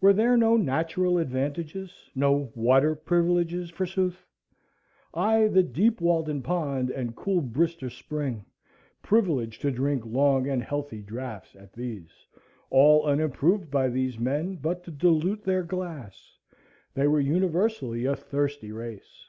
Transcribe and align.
Were 0.00 0.12
there 0.12 0.36
no 0.36 0.56
natural 0.56 1.18
advantages,—no 1.18 2.52
water 2.54 2.94
privileges, 2.94 3.68
forsooth? 3.68 4.24
Ay, 5.12 5.48
the 5.48 5.64
deep 5.64 6.00
Walden 6.00 6.40
Pond 6.40 6.88
and 6.90 7.16
cool 7.16 7.42
Brister's 7.42 7.94
Spring,—privilege 7.94 9.58
to 9.58 9.72
drink 9.72 10.06
long 10.06 10.46
and 10.48 10.62
healthy 10.62 11.02
draughts 11.02 11.56
at 11.56 11.72
these, 11.72 12.12
all 12.70 13.06
unimproved 13.06 13.68
by 13.68 13.88
these 13.88 14.20
men 14.20 14.54
but 14.54 14.84
to 14.84 14.92
dilute 14.92 15.42
their 15.42 15.64
glass. 15.64 16.38
They 16.94 17.08
were 17.08 17.18
universally 17.18 18.04
a 18.04 18.14
thirsty 18.14 18.70
race. 18.70 19.28